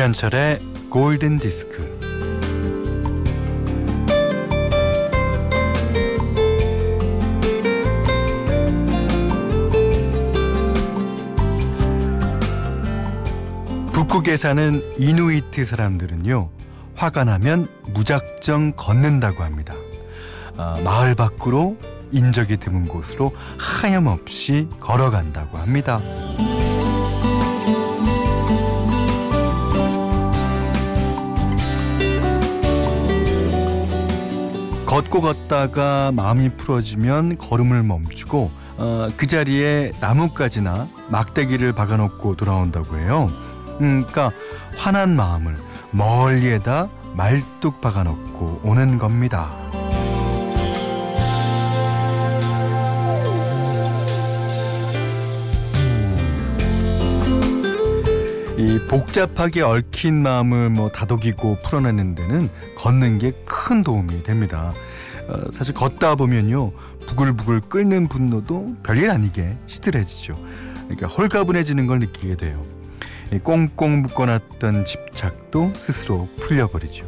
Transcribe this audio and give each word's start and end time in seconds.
김현철의 0.00 0.60
골든 0.88 1.38
디스크. 1.40 1.76
북극에 13.92 14.38
사는 14.38 14.82
이누이트 14.98 15.64
사람들은요, 15.64 16.48
화가 16.96 17.24
나면 17.24 17.68
무작정 17.92 18.72
걷는다고 18.76 19.44
합니다. 19.44 19.74
아, 20.56 20.80
마을 20.82 21.14
밖으로 21.14 21.76
인적이 22.10 22.56
드문 22.56 22.88
곳으로 22.88 23.34
하염없이 23.58 24.66
걸어간다고 24.80 25.58
합니다. 25.58 26.00
걷고 34.90 35.20
걷다가 35.20 36.10
마음이 36.10 36.56
풀어지면 36.56 37.38
걸음을 37.38 37.84
멈추고 37.84 38.50
어, 38.76 39.08
그 39.16 39.28
자리에 39.28 39.92
나뭇가지나 40.00 40.88
막대기를 41.10 41.74
박아놓고 41.74 42.34
돌아온다고 42.34 42.98
해요. 42.98 43.30
음, 43.80 44.04
그러니까 44.04 44.32
화난 44.76 45.14
마음을 45.14 45.56
멀리에다 45.92 46.88
말뚝 47.14 47.80
박아놓고 47.80 48.62
오는 48.64 48.98
겁니다. 48.98 49.52
이 58.60 58.78
복잡하게 58.88 59.62
얽힌 59.62 60.22
마음을 60.22 60.68
뭐 60.68 60.90
다독이고 60.90 61.58
풀어내는 61.62 62.14
데는 62.14 62.50
걷는 62.76 63.18
게 63.18 63.32
큰 63.46 63.82
도움이 63.82 64.22
됩니다. 64.22 64.74
어, 65.28 65.50
사실 65.52 65.72
걷다 65.72 66.16
보면요 66.16 66.72
부글부글 67.06 67.62
끓는 67.68 68.08
분노도 68.08 68.76
별일 68.82 69.10
아니게 69.10 69.56
시들해지죠. 69.66 70.36
그러니까 70.84 71.06
홀가분해지는 71.06 71.86
걸 71.86 72.00
느끼게 72.00 72.36
돼요. 72.36 72.62
꽁꽁 73.44 74.02
묶어놨던 74.02 74.84
집착도 74.84 75.72
스스로 75.76 76.28
풀려버리죠. 76.36 77.06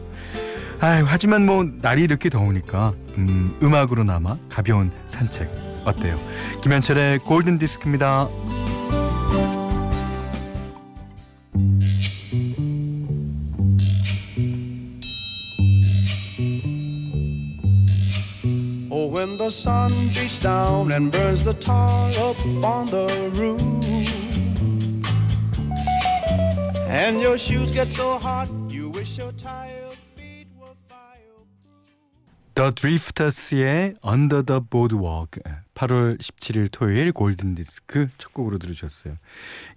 아유, 0.81 1.05
하지만 1.07 1.45
뭐 1.47 1.65
날이 1.83 2.03
이렇게 2.03 2.31
더우니까 2.31 2.95
음, 3.19 3.57
음악으로나마 3.63 4.37
가벼운 4.49 4.91
산책 5.09 5.51
어때요? 5.85 6.17
김현철의 6.63 7.19
골든 7.21 7.59
디스크입니다. 7.59 8.29
When 19.13 19.37
the 19.37 19.51
sun 19.51 19.91
beats 20.15 20.39
down 20.39 20.91
and 20.91 21.13
burns 21.13 21.45
the 21.45 21.53
tar 21.53 21.91
up 22.19 22.37
on 22.65 22.87
the 22.87 23.07
roof, 23.37 23.61
and 26.89 27.21
your 27.21 27.37
shoes 27.37 27.75
get 27.75 27.87
so 27.87 28.17
hot, 28.17 28.49
you 28.71 28.89
wish 28.89 29.19
your 29.19 29.33
tired 29.33 29.99
feet 30.17 30.49
were 30.59 30.75
fireproof. 30.89 31.45
The 32.55 32.73
Drifters의 32.73 33.97
Under 34.03 34.43
the 34.43 34.61
Boardwalk 34.63 35.43
8월 35.75 36.19
17일 36.19 36.71
토요일 36.73 37.13
골든 37.13 37.55
디스크 37.55 38.09
첫 38.17 38.33
곡으로 38.33 38.57
들으셨어요. 38.57 39.19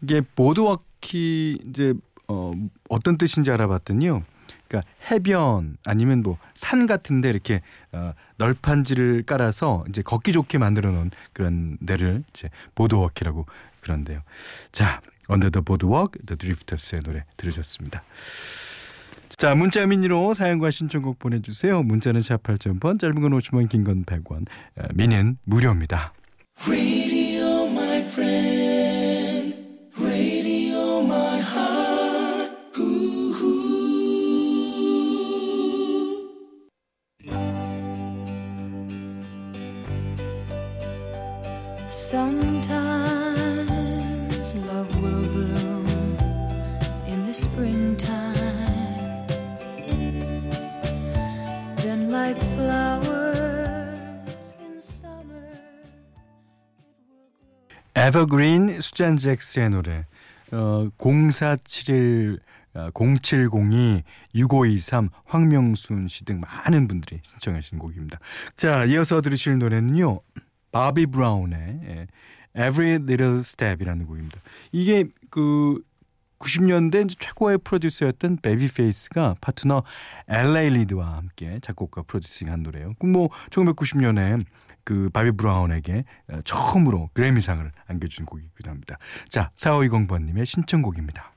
이게 0.02 0.22
보드워키 0.22 1.60
이제 1.68 1.94
어, 2.30 2.54
어떤 2.90 3.18
뜻인지 3.18 3.52
알아봤더니요. 3.52 4.24
그러니까 4.68 4.90
해변 5.12 5.78
아니면 5.86 6.24
뭐 6.24 6.38
산 6.54 6.88
같은데 6.88 7.30
이렇게 7.30 7.62
어, 7.92 8.14
널판지를 8.38 9.24
깔아서 9.24 9.86
이제 9.90 10.02
걷기 10.02 10.32
좋게 10.34 10.58
만들어 10.58 10.92
놓은 10.92 11.12
그런 11.34 11.78
데를 11.86 12.24
이제 12.34 12.50
보드워키라고 12.76 13.46
그런데요. 13.82 14.22
자, 14.72 15.02
the 15.28 15.52
Boardwalk, 15.64 16.20
The 16.26 16.38
Drifters의 16.38 17.02
노래 17.04 17.24
들으셨습니다. 17.38 18.04
자, 19.38 19.54
문자 19.54 19.86
미니로 19.86 20.34
사연과 20.34 20.72
신청곡 20.72 21.20
보내주세요. 21.20 21.84
문자는 21.84 22.22
샵 22.22 22.42
8000번, 22.42 23.00
짧은 23.00 23.22
건 23.22 23.32
50원, 23.32 23.68
긴 23.70 23.84
건 23.84 24.06
100원, 24.06 24.48
어, 24.78 24.84
미니는 24.94 25.38
무료입니다. 25.44 26.14
Evergreen 58.06 58.82
수잔 58.82 59.18
잭스의 59.18 59.72
노래 59.72 60.06
어, 60.52 60.88
0471 61.00 62.40
어, 62.76 62.90
070이 62.92 64.04
6523 64.36 65.10
황명순 65.24 66.08
씨 66.08 66.24
등 66.24 66.40
많은 66.40 66.88
분들이 66.88 67.20
신청하신 67.24 67.80
곡입니다. 67.80 68.20
자, 68.56 68.86
이어서 68.86 69.22
들으실 69.22 69.58
노래는요. 69.58 70.20
바비 70.72 71.08
브라운의 71.08 71.80
예, 71.84 72.08
Every 72.56 72.96
Little 73.02 73.40
Step이라는 73.40 74.06
곡입니다. 74.06 74.40
이게 74.72 75.06
그 75.32 75.82
90년대 76.38 77.10
최고의 77.18 77.58
프로듀서였던 77.64 78.38
베이비페이스가 78.44 79.38
파트너 79.42 79.84
LA 80.28 80.70
리드와 80.70 81.16
함께 81.18 81.60
작곡과 81.64 82.04
프로듀싱한 82.04 82.62
노래예요. 82.62 82.94
뭐 83.00 83.30
1990년에 83.50 84.44
그 84.86 85.10
바비 85.10 85.32
브라운에게 85.32 86.06
어, 86.30 86.40
처음으로 86.46 87.10
그래미상을 87.14 87.70
안겨준 87.88 88.26
곡이기도 88.26 88.70
합니다. 88.70 88.98
자, 89.28 89.52
4520번님의 89.58 90.46
신청곡입니다. 90.46 91.35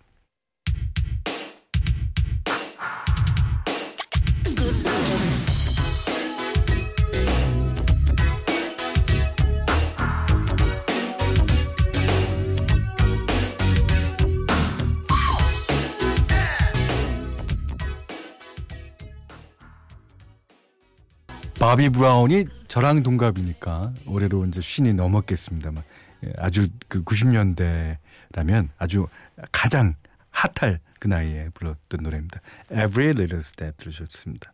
바비 21.69 21.91
브라운이 21.91 22.47
저랑 22.67 23.03
동갑이니까 23.03 23.93
올해로 24.07 24.47
이제 24.47 24.59
쉰이 24.59 24.95
넘었겠습니다만 24.95 25.85
예, 26.25 26.33
아주 26.39 26.67
그 26.89 27.05
90년대라면 27.05 28.71
아주 28.79 29.07
가장 29.53 29.95
핫할 30.31 30.81
그 30.99 31.09
나이에 31.09 31.51
불렀던 31.53 32.01
노래입니다. 32.03 32.41
Every 32.73 33.11
Little 33.11 33.41
Step 33.41 33.77
들으셨습니다. 33.77 34.51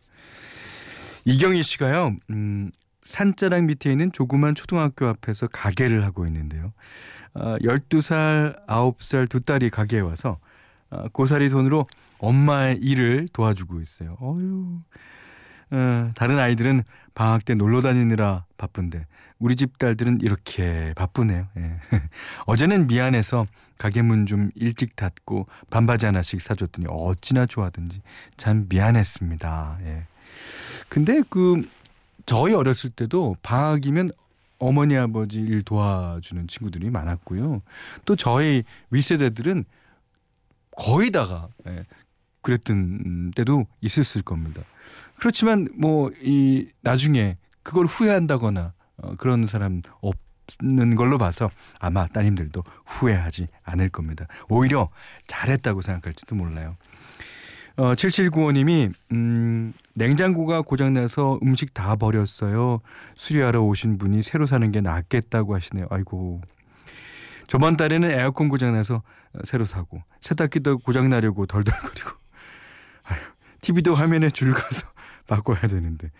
이경희 1.23 1.63
씨가요. 1.63 2.17
음, 2.31 2.71
산자락 3.03 3.63
밑에 3.63 3.91
있는 3.91 4.11
조그만 4.11 4.53
초등학교 4.53 5.07
앞에서 5.07 5.47
가게를 5.47 6.03
하고 6.03 6.27
있는데요. 6.27 6.73
어, 7.33 7.55
12살, 7.61 8.67
9살 8.67 9.29
두 9.29 9.39
딸이 9.39 9.69
가게에 9.69 10.01
와서 10.01 10.37
어, 10.89 11.07
고사리 11.13 11.47
손으로 11.47 11.87
엄마의 12.17 12.79
일을 12.79 13.29
도와주고 13.31 13.79
있어요. 13.79 14.17
어휴. 14.19 14.81
어, 15.71 16.11
다른 16.15 16.39
아이들은 16.39 16.83
방학 17.13 17.45
때 17.45 17.55
놀러 17.55 17.81
다니느라 17.81 18.45
바쁜데 18.57 19.05
우리 19.39 19.55
집 19.55 19.77
딸들은 19.77 20.21
이렇게 20.21 20.93
바쁘네요. 20.95 21.47
예. 21.57 21.79
어제는 22.45 22.87
미안해서 22.87 23.45
가게 23.77 24.01
문 24.01 24.25
좀 24.25 24.51
일찍 24.55 24.95
닫고 24.95 25.47
반바지 25.69 26.05
하나씩 26.05 26.39
사줬더니 26.41 26.87
어찌나 26.89 27.45
좋아하든지 27.45 28.01
참 28.37 28.65
미안했습니다. 28.69 29.79
예. 29.83 30.03
근데 30.87 31.21
그 31.29 31.67
저희 32.25 32.53
어렸을 32.53 32.89
때도 32.89 33.35
방학이면 33.43 34.11
어머니 34.57 34.95
아버지 34.97 35.41
일 35.41 35.61
도와주는 35.63 36.47
친구들이 36.47 36.89
많았고요. 36.89 37.61
또 38.05 38.15
저희 38.15 38.63
윗세대들은 38.91 39.65
거의 40.77 41.11
다가 41.11 41.49
예, 41.67 41.85
그랬던 42.41 43.31
때도 43.35 43.67
있었을 43.81 44.21
겁니다. 44.21 44.61
그렇지만 45.19 45.67
뭐 45.77 46.11
이 46.21 46.67
나중에 46.81 47.37
그걸 47.63 47.85
후회한다거나 47.85 48.73
어, 48.97 49.15
그런 49.17 49.47
사람 49.47 49.81
없는 50.01 50.95
걸로 50.95 51.17
봐서 51.17 51.49
아마 51.79 52.07
따님들도 52.07 52.63
후회하지 52.85 53.47
않을 53.63 53.89
겁니다. 53.89 54.25
오히려 54.49 54.89
잘했다고 55.27 55.81
생각할지도 55.81 56.35
몰라요. 56.35 56.75
어, 57.77 57.93
7795님이 57.93 58.93
음, 59.11 59.73
냉장고가 59.95 60.61
고장나서 60.61 61.39
음식 61.43 61.73
다 61.73 61.95
버렸어요. 61.97 62.79
수리하러 63.15 63.61
오신 63.63 63.97
분이 63.97 64.21
새로 64.21 64.45
사는 64.45 64.71
게 64.71 64.79
낫겠다고 64.79 65.55
하시네요. 65.55 65.87
아이고. 65.89 66.41
저번 67.47 67.75
달에는 67.77 68.09
에어컨 68.11 68.47
고장나서 68.49 68.95
어, 68.95 69.39
새로 69.43 69.65
사고 69.65 70.01
세탁기도 70.21 70.79
고장나려고 70.79 71.45
덜덜거리고 71.47 72.11
아휴, 73.03 73.19
TV도 73.61 73.93
화면에 73.93 74.29
줄 74.29 74.53
가서 74.53 74.87
바꿔야 75.27 75.59
되는데 75.61 76.11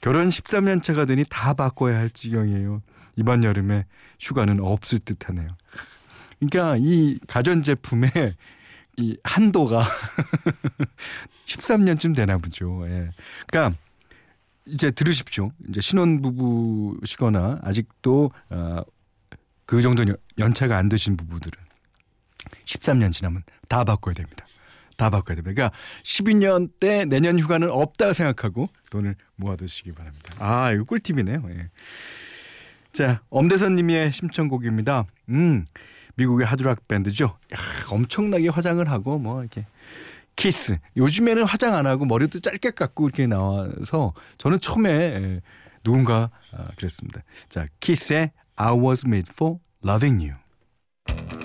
결혼 0.00 0.28
13년 0.30 0.82
차가 0.82 1.04
되니 1.04 1.24
다 1.28 1.54
바꿔야 1.54 1.98
할 1.98 2.10
지경이에요. 2.10 2.82
이번 3.16 3.44
여름에 3.44 3.86
휴가는 4.20 4.58
없을 4.60 4.98
듯하네요. 4.98 5.48
그러니까 6.40 6.76
이 6.80 7.18
가전 7.28 7.62
제품의 7.62 8.10
이 8.98 9.16
한도가 9.22 9.84
13년쯤 11.46 12.14
되나 12.16 12.38
보죠. 12.38 12.82
예. 12.88 13.10
그러니까 13.46 13.78
이제 14.66 14.90
들으십시오. 14.90 15.52
이제 15.68 15.80
신혼 15.80 16.20
부부시거나 16.22 17.60
아직도 17.62 18.30
어, 18.50 18.82
그 19.66 19.80
정도 19.82 20.02
연- 20.06 20.16
연차가 20.38 20.76
안 20.78 20.88
되신 20.88 21.16
부부들은 21.16 21.58
13년 22.64 23.12
지나면 23.12 23.42
다 23.68 23.84
바꿔야 23.84 24.14
됩니다. 24.14 24.44
다 24.96 25.10
바꿔야 25.10 25.36
됩니다. 25.36 25.52
그러니까 25.54 25.76
12년 26.02 26.70
때 26.80 27.04
내년 27.04 27.38
휴가는 27.38 27.68
없다 27.70 28.12
생각하고 28.12 28.68
돈을 28.90 29.16
모아두시기 29.36 29.92
바랍니다. 29.92 30.30
아, 30.38 30.72
이거 30.72 30.84
꿀팁이네요. 30.84 31.42
예. 31.50 31.70
자, 32.92 33.22
엄대선님의 33.30 34.12
신청곡입니다. 34.12 35.06
음, 35.30 35.64
미국의 36.16 36.46
하드락 36.46 36.86
밴드죠. 36.88 37.24
야, 37.24 37.58
엄청나게 37.90 38.48
화장을 38.48 38.86
하고 38.90 39.18
뭐 39.18 39.40
이렇게 39.40 39.66
키스. 40.36 40.78
요즘에는 40.96 41.44
화장 41.44 41.74
안 41.74 41.86
하고 41.86 42.04
머리도 42.04 42.40
짧게 42.40 42.72
깎고 42.72 43.08
이렇게 43.08 43.26
나와서 43.26 44.12
저는 44.38 44.60
처음에 44.60 44.90
예, 44.90 45.40
누군가 45.82 46.30
아, 46.52 46.68
그랬습니다. 46.76 47.22
자, 47.48 47.66
키스의 47.80 48.32
I 48.56 48.74
was 48.74 49.04
made 49.06 49.30
for 49.32 49.58
loving 49.84 50.30
you. 50.30 51.41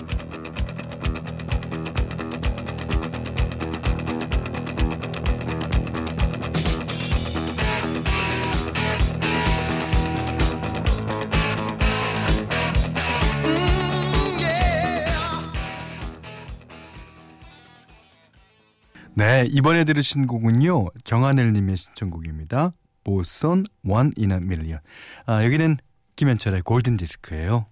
네, 19.28 19.46
이번에 19.50 19.84
들으신 19.84 20.26
곡은요. 20.26 20.86
정한엘 21.04 21.52
님의 21.52 21.76
신청곡입니다. 21.76 22.72
보선 23.04 23.66
One 23.86 24.12
in 24.16 24.30
a 24.30 24.38
Million. 24.38 24.80
아, 25.26 25.44
여기는 25.44 25.76
김현철의 26.16 26.62
골든 26.62 26.96
디스크예요. 26.96 27.66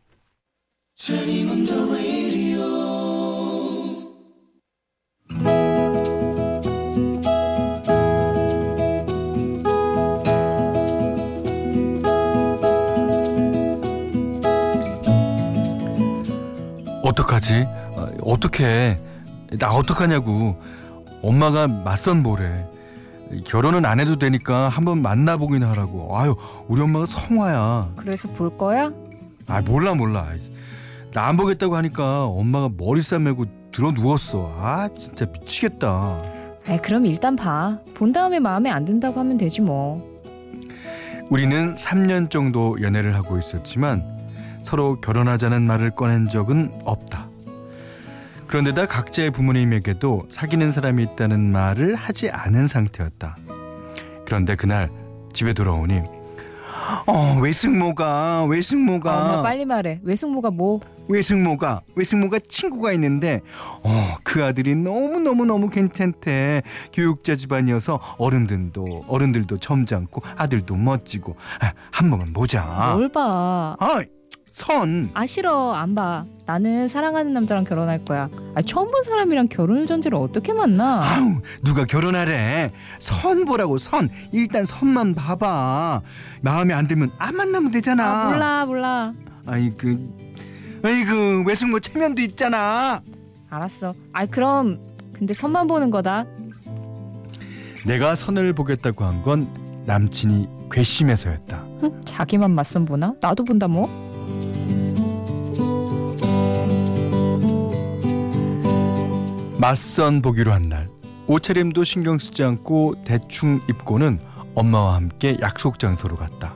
어떡하지? 17.02 17.54
아, 17.64 18.08
어떻게 18.20 19.00
나 19.58 19.70
어떡하냐고 19.70 20.60
엄마가 21.30 21.66
맞선 21.66 22.22
보래 22.22 22.66
결혼은 23.44 23.84
안 23.84 23.98
해도 23.98 24.16
되니까 24.16 24.68
한번 24.68 25.02
만나보긴 25.02 25.64
하라고 25.64 26.16
아유 26.18 26.36
우리 26.68 26.80
엄마가 26.80 27.06
성화야 27.06 27.90
그래서 27.96 28.28
볼 28.28 28.56
거야? 28.56 28.92
아 29.48 29.60
몰라 29.62 29.94
몰라 29.94 30.28
나 31.12 31.26
안 31.28 31.36
보겠다고 31.36 31.74
하니까 31.76 32.26
엄마가 32.26 32.68
머리 32.76 33.02
싸매고 33.02 33.46
들어 33.72 33.90
누웠어 33.90 34.54
아 34.60 34.88
진짜 34.96 35.26
미치겠다 35.26 35.88
아 36.68 36.76
그럼 36.82 37.06
일단 37.06 37.36
봐. 37.36 37.78
본 37.94 38.10
다음에 38.12 38.38
마음에 38.40 38.70
안 38.70 38.84
든다고 38.84 39.20
하면 39.20 39.36
되지 39.38 39.60
뭐. 39.60 40.04
우리는 41.30 41.76
3년 41.76 42.28
정도 42.28 42.76
연애를 42.82 43.14
하고 43.14 43.38
있었지만 43.38 44.02
서로 44.64 45.00
결혼하자는 45.00 45.62
말을 45.62 45.92
꺼낸 45.92 46.26
적은 46.26 46.72
없다. 46.84 47.05
그런데다 48.46 48.86
각자의 48.86 49.30
부모님에게도 49.32 50.26
사귀는 50.30 50.70
사람이 50.70 51.02
있다는 51.02 51.50
말을 51.52 51.94
하지 51.94 52.30
않은 52.30 52.68
상태였다. 52.68 53.36
그런데 54.24 54.54
그날 54.56 54.90
집에 55.32 55.52
돌아오니 55.52 56.02
어 57.06 57.38
외숙모가 57.42 58.44
외숙모가 58.44 59.10
아, 59.12 59.24
엄마 59.24 59.42
빨리 59.42 59.64
말해. 59.64 60.00
외숙모가 60.04 60.50
뭐? 60.50 60.80
외숙모가 61.08 61.80
외숙모가 61.96 62.38
친구가 62.48 62.92
있는데 62.92 63.40
어 63.82 64.16
그 64.22 64.44
아들이 64.44 64.74
너무 64.74 65.18
너무 65.20 65.46
너무 65.46 65.70
괜찮대 65.70 66.62
교육자 66.92 67.34
집안이어서 67.36 68.00
어른들도 68.18 69.04
어른들도 69.08 69.56
점잖고 69.58 70.20
아들도 70.36 70.74
멋지고 70.76 71.36
아, 71.60 71.72
한 71.90 72.10
번만 72.10 72.32
보자 72.34 72.92
뭘 72.94 73.08
봐. 73.08 73.76
아 73.80 74.02
선 74.56 75.10
아 75.12 75.26
싫어 75.26 75.74
안 75.74 75.94
봐. 75.94 76.24
나는 76.46 76.88
사랑하는 76.88 77.34
남자랑 77.34 77.64
결혼할 77.64 78.02
거야. 78.06 78.30
아 78.54 78.62
처음 78.62 78.90
본 78.90 79.04
사람이랑 79.04 79.48
결혼을 79.48 79.84
전제로 79.84 80.18
어떻게 80.22 80.54
만나? 80.54 81.02
아우 81.04 81.42
누가 81.62 81.84
결혼하래 81.84 82.72
선 82.98 83.44
보라고 83.44 83.76
선 83.76 84.08
일단 84.32 84.64
선만 84.64 85.14
봐봐 85.14 86.00
마음에 86.40 86.72
안 86.72 86.88
들면 86.88 87.10
안 87.18 87.36
만나면 87.36 87.70
되잖아 87.70 88.22
아 88.22 88.30
몰라 88.30 88.64
몰라. 88.64 89.12
아이 89.46 89.68
그 89.76 89.98
아이 90.82 91.04
그 91.04 91.44
외숙모 91.46 91.78
체면도 91.78 92.22
있잖아 92.22 93.02
알았어. 93.50 93.94
아 94.14 94.24
그럼 94.24 94.78
근데 95.12 95.34
선만 95.34 95.66
보는 95.66 95.90
거다. 95.90 96.24
내가 97.84 98.14
선을 98.14 98.54
보겠다고 98.54 99.04
한 99.04 99.22
건 99.22 99.66
남친이 99.84 100.48
괘씸해서였다. 100.72 101.64
응? 101.84 102.00
자기만 102.04 102.50
맞선 102.52 102.86
보나? 102.86 103.12
나도 103.20 103.44
본다 103.44 103.68
뭐. 103.68 104.05
맞선 109.66 110.22
보기로 110.22 110.52
한 110.52 110.62
날, 110.68 110.88
옷차림도 111.26 111.82
신경 111.82 112.20
쓰지 112.20 112.44
않고 112.44 113.02
대충 113.04 113.60
입고는 113.68 114.20
엄마와 114.54 114.94
함께 114.94 115.36
약속 115.40 115.80
장소로 115.80 116.14
갔다. 116.14 116.54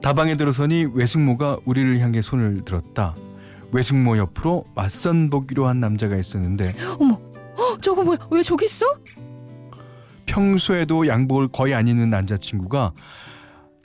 다방에 0.00 0.34
들어서니 0.34 0.86
외숙모가 0.94 1.58
우리를 1.66 1.98
향해 1.98 2.22
손을 2.22 2.64
들었다. 2.64 3.14
외숙모 3.70 4.16
옆으로 4.16 4.64
맞선 4.74 5.28
보기로 5.28 5.66
한 5.66 5.78
남자가 5.80 6.16
있었는데 6.16 6.72
헉, 6.78 7.20
저거 7.82 8.02
뭐야? 8.02 8.16
왜 8.30 8.40
저기 8.40 8.64
있어? 8.64 8.86
평소에도 10.24 11.06
양복을 11.06 11.48
거의 11.48 11.74
안 11.74 11.86
입는 11.86 12.08
남자친구가 12.08 12.94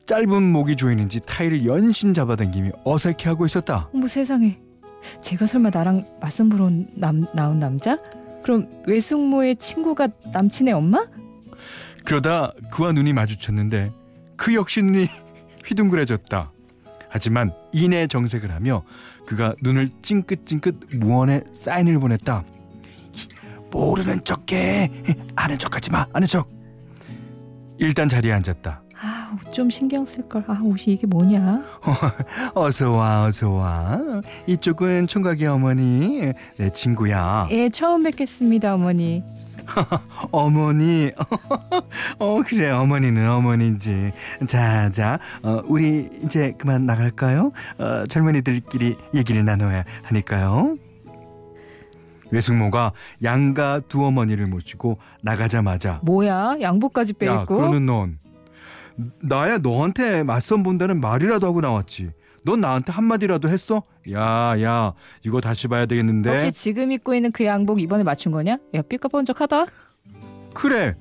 짧은 0.06 0.42
목이 0.42 0.78
조이는지 0.78 1.20
타이를 1.28 1.66
연신 1.66 2.14
잡아당기며 2.14 2.72
어색해하고 2.86 3.46
있었다. 3.46 3.90
어머 3.94 4.08
세상에. 4.08 4.58
제가 5.20 5.48
설마 5.48 5.72
나랑 5.72 6.06
맞선 6.22 6.48
보러 6.48 6.66
온 6.66 6.88
남, 6.96 7.26
나온 7.34 7.60
남자? 7.60 7.98
그럼 8.44 8.68
외숙모의 8.88 9.56
친구가 9.56 10.10
남친의 10.34 10.74
엄마? 10.74 11.06
그러다 12.06 12.54
그와 12.72 12.92
눈이 12.92 13.14
마주쳤는데 13.14 13.92
그 14.36 14.54
역시 14.56 14.82
눈이 14.82 15.08
휘둥그레졌다. 15.66 16.52
하지만 17.10 17.54
이내 17.72 18.08
정색을 18.08 18.52
하며 18.52 18.84
그가 19.26 19.54
눈을 19.62 19.90
찡긋찡긋 20.02 20.96
무언에 20.96 21.44
사인을 21.54 22.00
보냈다. 22.00 22.44
모르는 23.70 24.24
척해. 24.24 24.90
아는 25.36 25.58
척하지 25.58 25.92
마. 25.92 26.06
아는 26.14 26.28
척. 26.28 26.50
일단 27.78 28.10
자리에 28.10 28.32
앉았다. 28.34 28.84
아, 29.32 29.38
옷 29.48 29.54
좀 29.54 29.70
신경 29.70 30.04
쓸 30.06 30.28
걸. 30.28 30.44
아, 30.48 30.60
옷이 30.62 30.94
이게 30.96 31.08
뭐냐? 31.08 31.64
어서 32.54 32.92
와, 32.92 33.26
어서 33.26 33.50
와. 33.50 34.00
이쪽은 34.48 35.08
총각의 35.08 35.48
어머니, 35.48 36.34
내 36.58 36.70
친구야. 36.70 37.48
예, 37.52 37.70
처음 37.70 38.04
뵙겠습니다, 38.04 38.74
어머니. 38.76 39.24
어머니. 40.32 41.12
어, 42.20 42.42
그래, 42.46 42.72
어머니는 42.72 43.30
어머니지. 43.30 44.12
자, 44.48 44.90
자, 44.90 45.20
어, 45.44 45.62
우리 45.66 46.10
이제 46.24 46.54
그만 46.58 46.86
나갈까요? 46.86 47.52
어, 47.78 48.04
젊은이들끼리 48.10 48.98
얘기를 49.14 49.46
나눠야 49.46 49.86
하니까요. 50.04 50.78
외숙모가 52.32 52.94
양가 53.24 53.82
두 53.90 54.06
어머니를 54.06 54.48
모시고 54.48 54.98
나가자마자 55.22 56.00
뭐야? 56.04 56.56
양복까지 56.62 57.14
빼 57.14 57.28
야, 57.28 57.42
입고? 57.42 57.58
그러는 57.58 57.86
넌 57.86 58.20
나야 59.22 59.58
너한테 59.60 60.24
맞선 60.24 60.64
본다는 60.64 61.00
말이라도 61.02 61.48
하고 61.48 61.62
나왔지. 61.62 62.12
넌 62.44 62.60
나한테 62.62 62.92
한마디라도 62.92 63.50
했어? 63.50 63.84
야, 64.12 64.60
야, 64.62 64.94
이거 65.24 65.42
다시 65.42 65.68
봐야 65.68 65.86
되겠는데. 65.86 66.30
혹시 66.32 66.52
지금 66.52 66.92
입고 66.92 67.14
있는 67.14 67.32
그 67.32 67.46
양복 67.46 67.80
이번에 67.82 68.04
맞춘 68.04 68.32
거냐? 68.32 68.58
야, 68.74 68.82
삐까뻔쩍하다. 68.82 69.66
그래 70.54 70.96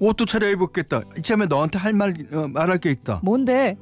옷도 0.00 0.24
차려입었겠다 0.26 1.02
이참에 1.16 1.46
너한테 1.46 1.78
할말 1.78 2.14
어, 2.32 2.48
말할 2.48 2.78
게 2.78 2.90
있다 2.90 3.20
뭔데? 3.22 3.76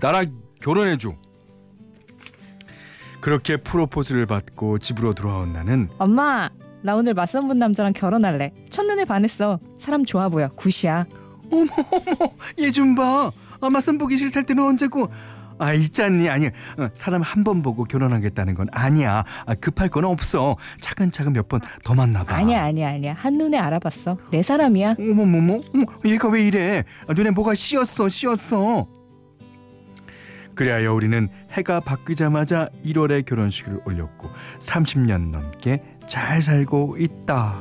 나랑 0.00 0.26
결혼해 0.60 0.96
줘 0.96 1.14
그렇게 3.20 3.56
프로포즈를 3.58 4.26
받고 4.26 4.78
집으로 4.78 5.14
돌아온 5.14 5.52
나는 5.52 5.88
엄마, 5.98 6.50
나 6.82 6.96
오늘 6.96 7.14
맞선 7.14 7.46
본 7.46 7.58
남자랑 7.58 7.92
결혼할래. 7.92 8.52
첫눈에 8.70 9.04
반했어. 9.04 9.60
사람 9.78 10.04
좋아 10.06 10.30
보여. 10.30 10.48
굿이야. 10.48 11.04
얘 12.58 12.70
좀 12.70 12.94
봐. 12.94 13.30
아, 13.60 13.70
맞선 13.70 13.98
보기 13.98 14.16
싫다 14.16 14.42
때는 14.42 14.62
언제고. 14.64 15.10
아, 15.58 15.74
있잖니. 15.74 16.28
아니, 16.30 16.46
어, 16.46 16.88
사람 16.94 17.20
한 17.20 17.44
번 17.44 17.60
보고 17.62 17.84
결혼하겠다는 17.84 18.54
건 18.54 18.68
아니야. 18.72 19.24
아, 19.44 19.54
급할 19.54 19.90
건 19.90 20.06
없어. 20.06 20.56
차근차근 20.80 21.34
몇 21.34 21.48
번 21.48 21.60
더 21.84 21.94
만나봐. 21.94 22.34
아니야, 22.34 22.64
아니야, 22.64 22.88
아니야. 22.88 23.12
한눈에 23.12 23.58
알아봤어. 23.58 24.16
내 24.30 24.42
사람이야. 24.42 24.94
어머머머, 24.98 25.60
어머, 25.74 25.84
얘가 26.06 26.28
왜 26.30 26.46
이래? 26.46 26.84
아, 27.06 27.12
눈에 27.12 27.30
뭐가 27.30 27.54
씌었어, 27.54 28.08
씌었어. 28.08 28.86
그래야 30.54 30.90
우리는 30.90 31.28
해가 31.52 31.80
바뀌자마자 31.80 32.68
1월에 32.84 33.24
결혼식을 33.24 33.80
올렸고 33.86 34.28
30년 34.58 35.30
넘게 35.30 35.82
잘 36.08 36.42
살고 36.42 36.96
있다. 36.98 37.58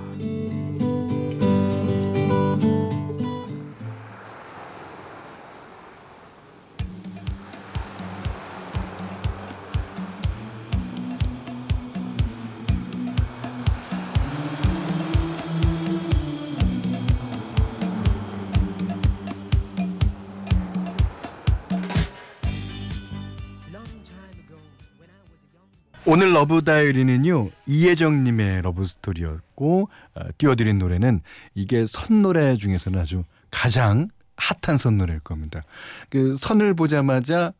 오늘 26.12 26.34
Love 26.34 26.64
Diary는요 26.64 27.50
이혜정님의 27.68 28.64
love 28.64 28.84
story였고 28.88 29.90
어, 30.16 30.22
띄워드린 30.40 30.80
노래는 30.80 31.22
이게 31.54 31.86
선 31.86 32.24
노래 32.24 32.56
중에서는 32.56 33.00
아주 33.00 33.24
가장 33.52 34.10
핫한 34.36 34.78
선 34.78 34.98
노래일 34.98 35.20
겁니다. 35.20 35.62
그 36.10 36.34
선을 36.34 36.74
보자마자 36.74 37.54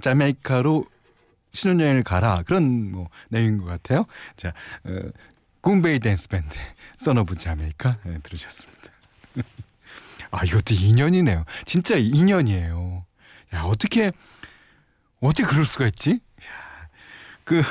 자메이카로 0.00 0.86
신혼여행을 1.52 2.02
가라 2.02 2.42
그런 2.46 2.90
뭐 2.90 3.10
내용인 3.28 3.58
것 3.58 3.66
같아요. 3.66 4.06
자, 4.38 4.54
어, 4.84 5.10
굼베이 5.60 5.98
댄스 5.98 6.30
밴드 6.30 6.56
Sun 6.96 7.18
of 7.18 7.36
Jamaica 7.36 7.98
네, 8.06 8.18
들으셨습니다. 8.22 8.92
아 10.30 10.42
이것도 10.42 10.72
인연이네요. 10.72 11.44
진짜 11.66 11.96
인연이에요. 11.98 13.04
야 13.52 13.62
어떻게 13.64 14.10
어떻게 15.20 15.46
그럴 15.46 15.66
수가 15.66 15.86
있지? 15.88 16.20
그 17.44 17.62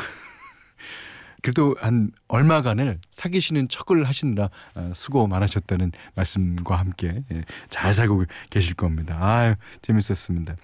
그래도 1.41 1.75
한 1.79 2.12
얼마간을 2.27 3.00
사귀시는 3.12 3.69
척을 3.69 4.03
하시느라 4.03 4.50
어, 4.75 4.91
수고 4.93 5.27
많으셨다는 5.27 5.91
말씀과 6.15 6.75
함께 6.75 7.24
예, 7.31 7.43
잘 7.69 7.93
살고 7.93 8.25
계실 8.50 8.75
겁니다. 8.75 9.17
아유 9.19 9.55
재밌었습니다. 9.81 10.55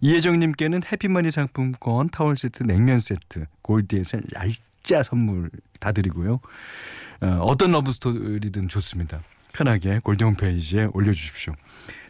이혜정님께는 0.00 0.82
해피머니 0.90 1.30
상품권, 1.30 2.08
타월 2.10 2.36
세트, 2.36 2.64
냉면 2.64 2.98
세트, 2.98 3.46
골디에서 3.62 4.18
알짜 4.34 5.02
선물 5.02 5.50
다 5.80 5.92
드리고요. 5.92 6.40
어, 7.20 7.26
어떤 7.42 7.72
러브 7.72 7.92
스토리든 7.92 8.68
좋습니다. 8.68 9.20
편하게 9.56 10.00
골디 10.00 10.22
홈페이지에 10.22 10.88
올려주십시오. 10.92 11.54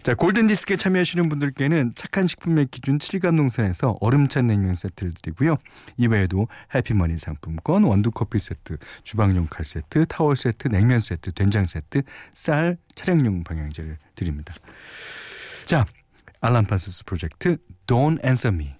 자, 0.02 0.14
골든디스크에 0.14 0.76
참여하시는 0.76 1.28
분들께는 1.28 1.92
착한 1.94 2.26
식품의 2.26 2.66
기준 2.70 2.98
7간 2.98 3.36
농산에서 3.36 3.96
얼음찬 4.00 4.48
냉면 4.48 4.74
세트를 4.74 5.12
드리고요. 5.14 5.56
이외에도 5.96 6.48
해피머니 6.74 7.18
상품권, 7.18 7.84
원두커피 7.84 8.40
세트, 8.40 8.78
주방용 9.04 9.46
칼 9.48 9.64
세트, 9.64 10.06
타월 10.06 10.36
세트, 10.36 10.68
냉면 10.68 10.98
세트, 10.98 11.32
된장 11.32 11.66
세트, 11.66 12.02
쌀, 12.32 12.78
차량용 12.96 13.44
방향제를 13.44 13.96
드립니다. 14.16 14.52
자, 15.66 15.86
알람 16.40 16.66
판스스 16.66 17.04
프로젝트 17.04 17.58
Don't 17.86 18.24
Answer 18.24 18.54
Me. 18.54 18.74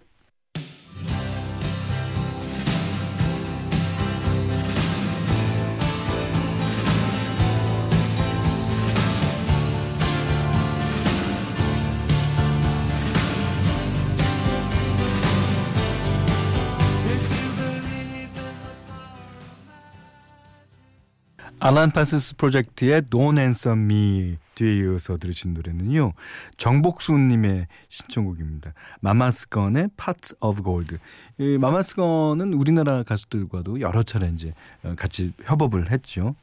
알란 21.67 21.91
파스스 21.91 22.37
프로젝트의 22.37 23.03
Don't 23.03 23.41
Answer 23.41 23.77
Me 23.77 24.37
뒤에 24.55 24.77
이어서 24.77 25.17
들으신 25.17 25.53
노래는요. 25.53 26.13
정복수님의 26.59 27.67
신청곡입니다. 27.89 28.73
마마스건의 29.01 29.89
Part 29.97 30.35
of 30.41 30.63
Gold. 30.63 30.99
이 31.39 31.59
마마스건은 31.59 32.53
우리나라 32.53 33.03
가수들과도 33.03 33.81
여러 33.81 34.05
차례 34.05 34.29
이제 34.29 34.55
어, 34.85 34.95
같이 34.97 35.33
협업을 35.43 35.91
했죠. 35.91 36.37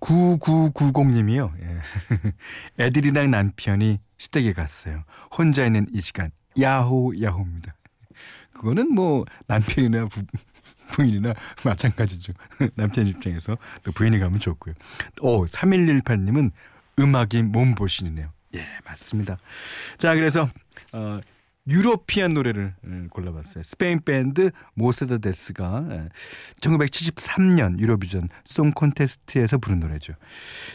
9990님이요. 0.00 1.52
예. 1.62 1.78
애들이랑 2.84 3.30
남편이 3.30 4.00
시댁에 4.18 4.52
갔어요. 4.52 5.04
혼자 5.34 5.64
있는 5.64 5.86
이 5.94 6.02
시간 6.02 6.30
야호 6.60 7.14
야호입니다. 7.22 7.74
그거는 8.52 8.92
뭐 8.92 9.24
남편이나 9.46 10.08
부, 10.08 10.24
부인이나 10.92 11.34
마찬가지죠. 11.64 12.32
남편 12.76 13.06
입장에서 13.06 13.56
또 13.82 13.92
부인이 13.92 14.18
가면 14.18 14.38
좋고요. 14.38 14.74
오, 15.20 15.44
3118님은 15.44 16.50
음악이 16.98 17.42
몸보신이네요. 17.42 18.26
예, 18.54 18.66
맞습니다. 18.84 19.38
자, 19.98 20.14
그래서 20.14 20.48
어 20.92 21.18
European 21.66 22.34
노래를 22.34 22.74
음, 22.84 23.08
골라봤어요. 23.10 23.62
스페인 23.62 24.00
밴드 24.04 24.50
모세다데스가 24.74 26.08
1973년 26.60 27.78
유로비전 27.78 28.28
송 28.44 28.70
콘테스트에서 28.72 29.58
부른 29.58 29.80
노래죠. 29.80 30.12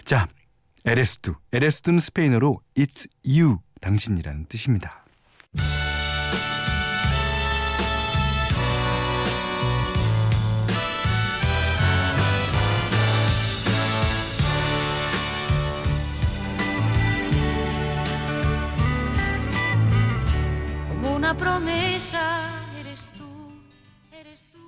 자, 0.04 0.28
Eres 0.86 1.14
tú. 1.14 1.36
Eres 1.54 1.72
tú는 1.72 2.00
스페인어로 2.00 2.62
It's 2.76 3.08
you, 3.26 3.60
당신이라는 3.82 4.46
뜻입니다. 4.48 5.06
Una 21.30 21.38
promesa 21.38 22.20
eres 22.80 23.10
tú, 23.16 23.52
eres 24.12 24.46
tú. 24.52 24.60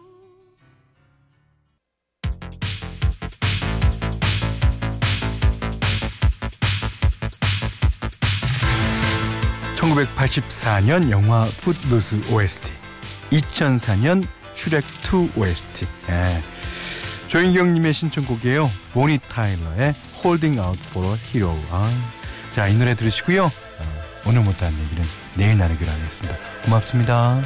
1984년 9.82 11.10
영화 11.10 11.46
풋루스 11.62 12.22
OST, 12.32 12.72
2004년 13.32 14.28
슈렉 14.56 14.84
2 15.02 15.32
OST. 15.36 15.88
예. 16.10 16.42
조인경님의 17.28 17.94
신청곡이에요. 17.94 18.70
보니 18.94 19.18
타일러의 19.18 19.96
Holding 20.24 20.60
Out 20.60 20.80
for 20.90 21.08
a 21.08 21.20
Hero. 21.34 21.58
아, 21.72 21.92
자, 22.52 22.68
이 22.68 22.76
노래 22.76 22.94
들으시고요. 22.94 23.52
어, 24.26 24.30
오늘 24.30 24.42
못한 24.42 24.72
얘기는 24.74 25.04
내일 25.36 25.58
나누기로 25.58 25.92
하겠습니다. 25.92 26.38
고맙습니다. 26.64 27.42